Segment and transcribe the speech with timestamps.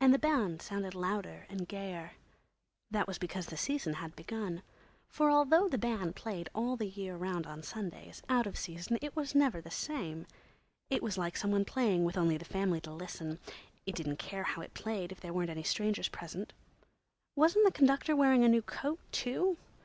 [0.00, 2.12] And the band sounded louder and gayer.
[2.92, 4.62] That was because the Season had begun.
[5.08, 9.16] For although the band played all the year round on Sundays, out of season it
[9.16, 10.24] was never the same.
[10.88, 13.40] It was like some one playing with only the family to listen;
[13.86, 16.52] it didn't care how it played if there weren't any strangers present.
[17.34, 19.56] Wasn't the conductor wearing a new coat, too?